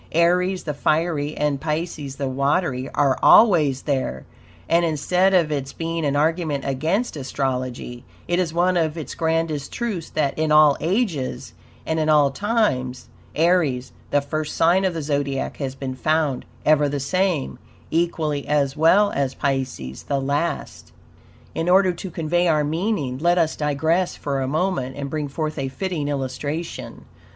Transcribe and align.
Aries, 0.13 0.63
the 0.63 0.73
fiery, 0.73 1.37
and 1.37 1.61
PISCES, 1.61 2.15
the 2.15 2.27
watery, 2.27 2.89
ARE 2.95 3.19
ALWAYS 3.21 3.83
THERE, 3.83 4.25
and, 4.67 4.83
instead 4.83 5.35
of 5.35 5.51
its 5.51 5.73
being 5.73 6.03
an 6.05 6.15
argument 6.15 6.65
against 6.65 7.15
astrology, 7.15 8.03
it 8.27 8.39
is 8.39 8.51
one 8.51 8.77
of 8.77 8.97
its 8.97 9.13
grandest 9.13 9.71
truths 9.71 10.09
that, 10.09 10.35
in 10.39 10.51
all 10.51 10.75
ages 10.79 11.53
and 11.85 11.99
in 11.99 12.09
all 12.09 12.31
times, 12.31 13.09
Aries, 13.35 13.91
the 14.09 14.21
first 14.21 14.55
sign 14.55 14.85
of 14.85 14.95
the 14.95 15.03
Zodiac 15.03 15.57
has 15.57 15.75
been 15.75 15.93
found 15.93 16.45
EVER 16.65 16.89
THE 16.89 16.99
SAME, 16.99 17.59
equally 17.91 18.47
as 18.47 18.75
well 18.75 19.11
as 19.11 19.35
Pisces 19.35 20.01
the 20.07 20.19
last. 20.19 20.91
In 21.53 21.69
order 21.69 21.91
to 21.93 22.09
convey 22.09 22.47
our 22.47 22.63
meaning, 22.63 23.19
let 23.19 23.37
us 23.37 23.55
digress 23.55 24.15
for 24.15 24.41
a 24.41 24.47
moment 24.47 24.95
and 24.95 25.11
bring 25.11 25.27
forth 25.27 25.59
a 25.59 25.67
fitting 25.69 26.07
illustration. 26.07 27.05